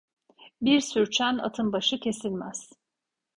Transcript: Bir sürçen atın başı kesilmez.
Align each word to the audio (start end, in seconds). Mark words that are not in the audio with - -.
Bir 0.61 0.79
sürçen 0.81 1.37
atın 1.37 1.73
başı 1.73 1.99
kesilmez. 1.99 2.69